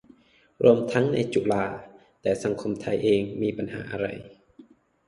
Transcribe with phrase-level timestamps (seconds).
[0.63, 1.65] รวมทั้งในจุฬา
[2.21, 4.07] แต่สังคมไทยเองมีปัญหาอะไร